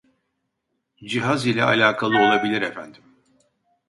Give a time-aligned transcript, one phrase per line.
[1.07, 3.03] Cihaz ile alakalı olabilir efendim